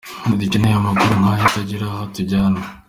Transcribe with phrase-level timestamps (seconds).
[0.23, 2.59] Ntitugikeneye amakuru nk’aya atagira aho atujyana!